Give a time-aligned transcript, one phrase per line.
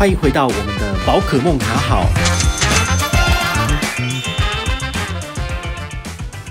[0.00, 2.06] 欢迎回到我们的宝可梦卡好。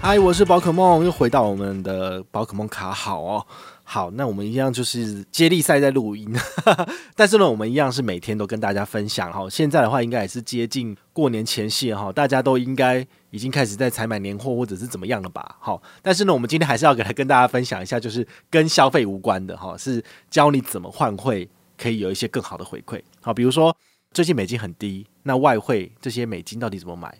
[0.00, 3.46] 嗨，我是宝可梦，又回到我们的宝可梦卡好哦。
[3.82, 6.34] 好，那我们一样就是接力赛在录音，
[7.14, 9.46] 但是呢，我们一样是每天都跟大家分享哈。
[9.50, 15.56] 现在的话，应该也是接近过年前夕哈，大家都应该已经开始在采买年货或者是怎么样了吧？
[15.60, 21.46] 好，但是呢，我们今天还是要给他跟大家分享一下，就是跟消费无关的哈，是教你怎么换汇
[21.76, 23.02] 可以有一些更好的回馈。
[23.20, 23.76] 好，比如说
[24.12, 27.16] 最近美金很低，那外汇这些美金到底怎么买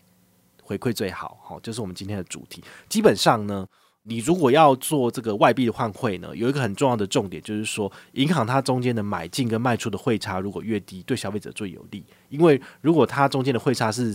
[0.62, 1.39] 回馈最好？
[1.43, 2.62] 好，就是我们今天的主题。
[2.89, 3.67] 基本上呢。
[4.07, 12.05] 你如果要做这个外币的换汇呢，有一个很重要的重点，就是说银行它中间的买进跟卖出的汇差如果越低，对消费者最有利。
[12.29, 14.12] 因为如果它中间的汇差是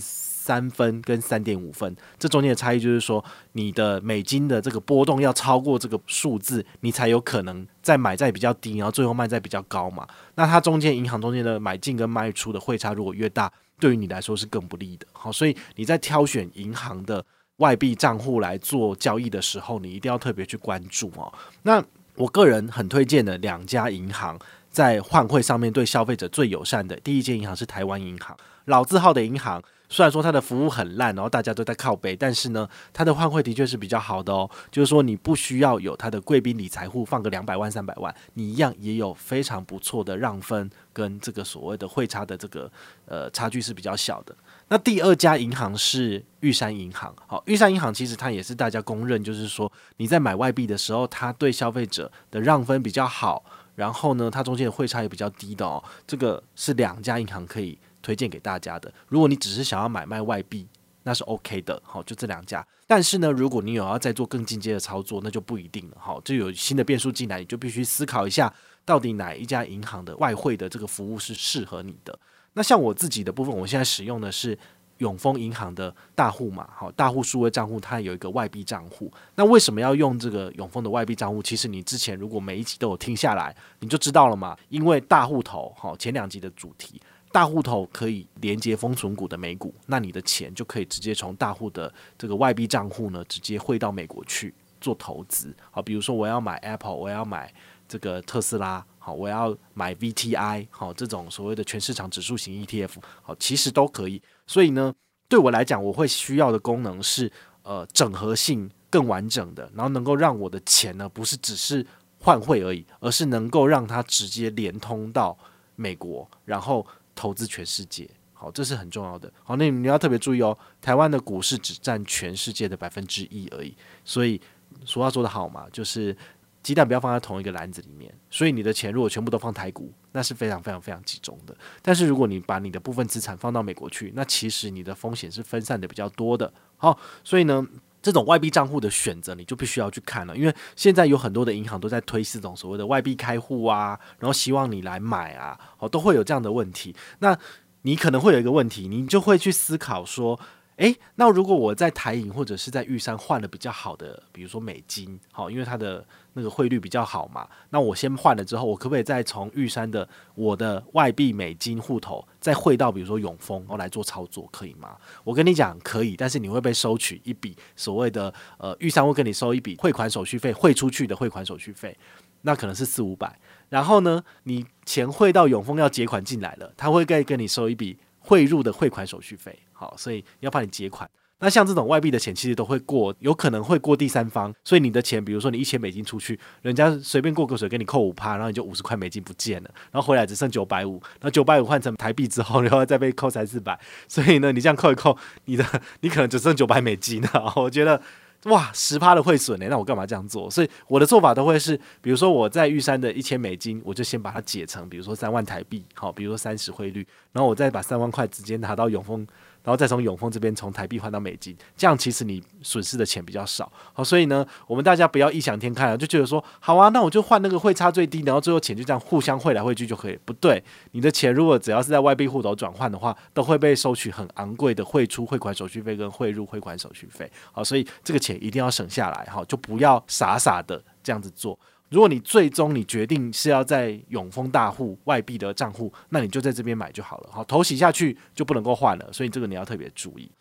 [0.50, 10.08] 三分跟三点五分，这中间的差异就是说，你的美金的这个波动要超过这个数字，你才有可能再买在比较低，然后最后卖在比较高嘛。
[10.34, 15.06] 那它中间银行中间的买进跟卖出的汇差如果越大，对于你来说是更不利的。
[15.12, 17.24] 好，所以你在挑选银行的。
[17.58, 21.30] 外币账户来做交易的时候，你一定要特别去关注哦。
[21.64, 21.84] 那
[22.16, 29.62] 我个人很推荐的两家银行，在换汇上面对消费者最友善的，第一间银行是台湾银行，老字号的银行。
[29.90, 34.50] 虽然说它的服务很烂，然后大家都在靠背，但是呢，它的换汇的确是比较好的哦。
[34.72, 42.72] 就是说，你不需要有它的贵宾理财户放个两百万、三百万，你一样也有非常不错的让分跟这个所谓的汇差的这个
[43.08, 44.36] 呃差距是比较小的。
[44.68, 55.84] 那第二家银行是玉山银行，好，玉山银行其实它也是大家公认，就是说你在买外币的时候，它对消费者的让分比较好，然后呢，它中间的汇差也比较低的哦。
[56.06, 58.92] 这个是两家银行可以推荐给大家的。
[59.08, 60.68] 如果你只是想要买卖外币，
[61.04, 62.66] 那是 OK 的，好，就这两家。
[62.86, 72.18] 但是呢，如果你有要再做更进阶的操作，那就不一定了，好，就有新的变数进来，你就必须思考一下，到底哪一家银行的外汇的这个服务是适合你的。
[72.54, 74.58] 那像我自己的部分，我现在使用的是
[74.98, 79.12] 永丰银行的大户嘛，好，大户数位账户，它有一个外币账户。
[79.36, 81.42] 那为什么要用这个永丰的外币账户？
[81.42, 84.58] 其实你之前如果每一集都有听下来，你就知道了嘛。
[84.68, 87.00] 因为大户头，好，前两集的主题。
[87.32, 94.52] 大户头可以连接封存股的美股，那你的钱就可以直接从大户的这个外币账户呢，直接汇到美国去
[94.82, 95.56] 做投资。
[95.70, 97.54] 好，比如说我要买 Apple，我要买
[97.88, 104.20] 这个特斯拉，好，我要买 VTI，好，这种所谓的全市场指数型 ETF，好，其实都可以。
[104.48, 104.92] 所以呢，
[105.28, 111.86] 对我来讲，我会需要的功能是呃整合性更完整的，然后能够让我的钱呢，不是只是
[112.18, 115.38] 换汇而已，而是能够让它直接连通到
[115.76, 116.84] 美国，然后。
[117.20, 119.30] 投资全世界，好，这是很重要的。
[119.44, 123.76] 好，那你要特别注意哦，台湾的股市只占全世界的百分之一而已。
[124.06, 124.40] 所以
[124.86, 126.16] 俗话说得好嘛，就是
[126.64, 128.10] 鸡蛋不要放在同一个篮子里面。
[128.30, 131.54] 所以你的钱如果全部都放台股，那是非常非常非常集中的。
[131.82, 136.54] 但是如果你把你的部分资产放到美国去，那其实你的风险是分散的比较多的。
[136.78, 137.68] 好，所以呢。
[138.02, 146.96] 这种外币账户的选择，你就必须要去看了，因为现在有很多的银行都在推这种所谓的外币开户啊，然后希望你来买啊，哦，都会有这样的问题。
[147.20, 147.38] 那
[147.82, 150.40] 你可能会有一个问题，你就会去思考说。
[150.80, 164.96] 诶，那如果我在台银或者是在玉山换了比较好的，比如说美金，好，因为它的那个汇率比较好嘛，那我先换了之后，我可不可以再从玉山的我的外币美金户头再汇到比如说永丰，然后来做操作，可以吗？
[165.26, 171.98] 我跟你讲可以，但是你会被收取一笔所谓的呃玉山会跟你收一笔汇款手续费，汇出去的汇款手续费，
[172.44, 177.98] 那可能是四五百，然后呢，你钱汇到永丰要结款进来了，他会再跟你收一笔。
[178.20, 181.10] 汇入的汇款手续费，好，所以要帮你结款。
[181.42, 184.54] 那像这种外币的钱，其实都会过，有可能会过第三方。
[184.66, 193.80] 所以你的钱，比如说你一千美金出去，人家随便过个水给你扣五趴，然后你就五十块美金不见了，然后回来只剩九百五，那九百五换成台币之后，然后再被扣三四百。
[194.08, 195.66] 所以呢，你这样扣一扣，你的
[196.02, 197.54] 你可能只剩九百美金了。
[197.56, 198.02] 我觉得。
[198.46, 199.68] 哇，十趴的汇损呢？
[199.70, 200.50] 那我干嘛这样做？
[200.50, 209.28] 所以我的做法都会是，比如说我在玉山的一千美金，我就先把它解成，比如说三万台币，好，比如说三十汇率，然后我再把三万块直接拿到永丰。
[209.64, 213.72] 然后再从永丰这边从台币换到美金，这样其实你损失的钱比较少。
[213.94, 220.18] 好，所以呢，我们大家不要异想天开啊，就觉得说好啊，那我就换那个汇差最低，然后最后钱就这样互相汇来汇去就可以。
[220.26, 227.30] 不对，你的钱如果只要是在外币户头转换的话，都会被收取很昂贵的汇出汇款手续费跟汇入汇款手续费。
[227.52, 231.58] 好，所以这个钱一定要省下来哈，就不要傻傻的这样子做。
[231.90, 237.30] 如果你最终你决定是要在永丰大户外币的账户，那你就在这边买就好了。
[237.32, 240.32] 好，头洗下去就不能够换了，所以这个你要特别注意。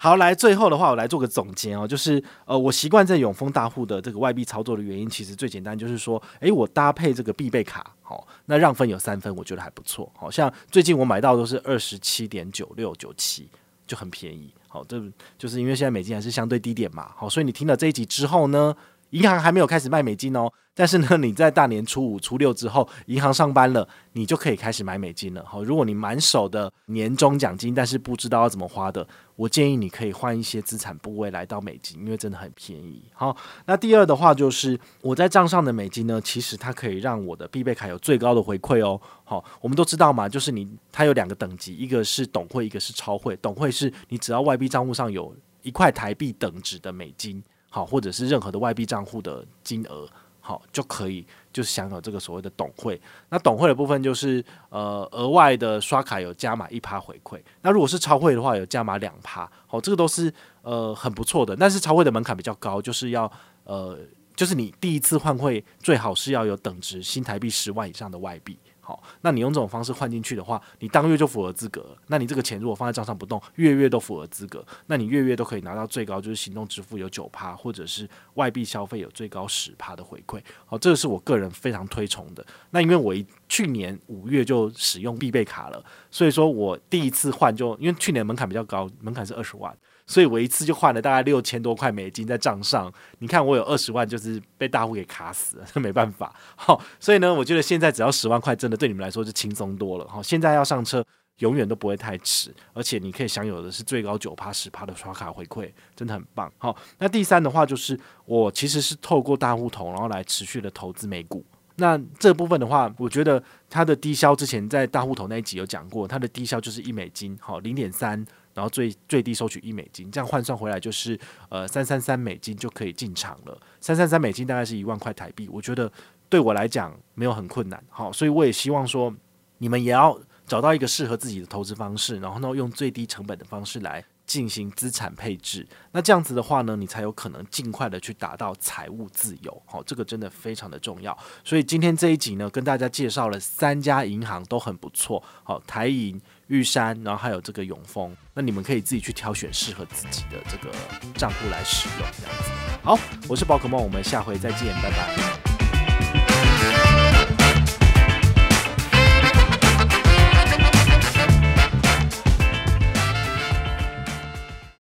[0.00, 13.48] 好，来最后的话，我来做个总结哦，就是呃，我习惯在永丰大户的这个外币操作的原因，其实最简单，就是说，诶，我搭配这个必备卡，好，那让分有三分，我觉得还不错，好像最近我买到都是二十七点九六九七，
[13.88, 15.02] 就很便宜，好，这
[15.36, 18.76] 就是因为现在美金还是相对低点嘛，好，所以你听了这一集之后呢，
[19.10, 20.50] 银行还没有开始卖美金哦。
[20.74, 25.44] 但是呢， 你在大年初五、初六之后，银行上班了，你就可以开始买美金了。
[25.44, 33.02] 好，如果你满手的年终奖金，但是不知道要怎么花的，我建议你可以换一些资产部位来到美金，因为真的很便宜。
[33.12, 39.00] 好，那第二的话就是我在账上的美金呢，其实它可以让我的必备卡有最高的回馈哦。
[39.24, 43.36] 好，我们都知道嘛，就是你它有两个等级，一个是董会，一个是超会。
[43.38, 47.42] 董会是你只要外币账户上有一块台币等值的美金，
[47.78, 50.08] 好，或者是任何的外币账户的金额。
[50.40, 52.98] 好，就可以就是享有这个所谓的董会。
[53.28, 57.38] 那董会的部分就是呃额外的刷卡有加码一趴回馈。
[57.60, 59.48] 那如果是超会的话，有加码两趴。
[59.66, 60.32] 好，这个都是
[60.62, 61.54] 呃很不错的。
[61.54, 63.30] 但是超会的门槛比较高，就是要
[63.64, 63.98] 呃
[64.34, 68.58] 就是你第一次换汇最好是要有等值新台币十万以上的外币。
[68.88, 71.94] 好，那你用这种方式换进去的话，你当月就符合资格。
[72.06, 80.40] 那你这个钱如果放在账上不动，月月都符合资格，那你月月都可以拿到最高就是行动支付有九趴，或者是外币消费有最高十趴的回馈。
[80.64, 82.42] 好，这个是我个人非常推崇的。
[82.70, 89.76] 那因为我一去年五月就使用必备卡了，所以说我第一次换就因为去年门槛比较高，门槛是二十万。
[90.08, 96.34] 所以我一次就换了大概六千多块美金在账上，你看我有二十万，就是被大户给卡死了，这 没办法。
[96.56, 100.08] 好，所以呢，我觉得现在只要十万块，真的对你们来说就轻松多了。
[100.08, 101.04] 好，现在要上车
[101.40, 106.50] 永远都不会太迟，而且你可以享有的是最高九趴十趴的刷卡回馈，真的很棒。
[106.56, 111.44] 好，那第三的话就是我其实是透过大户头，然后来持续的投资美股。
[111.76, 113.40] 那这部分的话，我觉得
[113.70, 118.26] 它的低消之前在大户头那一集有讲过，它的低消就是一美金，好，零点三。
[118.58, 121.16] 然后最最低收取一美金，这样换算回来就是
[121.48, 123.56] 呃三三三美金就可以进场了。
[123.80, 125.88] 三三三美金大概是一万块台币，我觉得
[126.28, 127.80] 对我来讲没有很困难。
[127.88, 129.14] 好，所以我也希望说
[129.58, 135.64] 你们也要找到一个适合自己的投资方式，然后呢用最低成本的方式来进行资产配置。
[135.92, 139.62] 那这样子的话呢，你才有可能尽快的去达到财务自由。
[139.66, 141.16] 好，这个真的非常的重要。
[141.44, 145.22] 所以今天这一集呢，跟大家介绍了三家银行都很不错。
[145.44, 146.20] 好，台银。
[146.48, 150.74] 玉山，然后还有这个永丰，那你们可以自己去挑选适合自己的这个
[151.14, 152.50] 账户来使用，这样子。
[152.82, 152.98] 好，
[153.28, 155.47] 我是宝可梦，我们下回再见，拜拜。